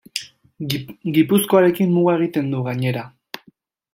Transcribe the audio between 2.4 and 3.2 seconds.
du, gainera.